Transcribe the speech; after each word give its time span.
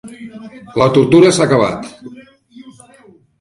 La 0.81 0.87
tortura 0.95 1.29
s'ha 1.37 1.45
acabat. 1.45 1.87